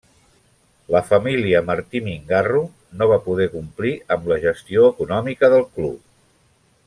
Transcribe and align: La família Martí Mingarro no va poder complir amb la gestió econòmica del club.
La 0.93 1.01
família 1.09 1.59
Martí 1.67 2.01
Mingarro 2.07 2.63
no 3.01 3.09
va 3.13 3.21
poder 3.27 3.47
complir 3.55 3.93
amb 4.17 4.27
la 4.33 4.39
gestió 4.49 4.91
econòmica 4.95 5.53
del 5.57 5.69
club. 5.79 6.01